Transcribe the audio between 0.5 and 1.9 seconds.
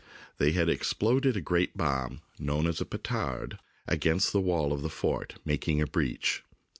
had exploded a great